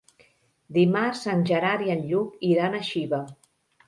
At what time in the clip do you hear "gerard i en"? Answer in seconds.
1.49-2.01